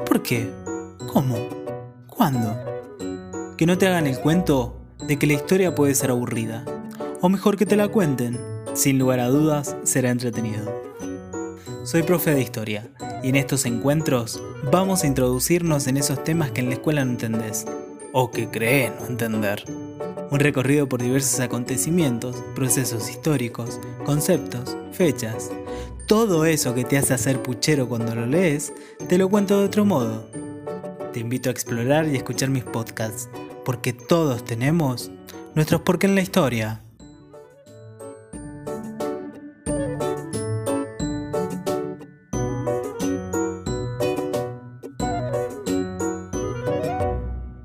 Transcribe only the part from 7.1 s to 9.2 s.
O mejor que te la cuenten. Sin lugar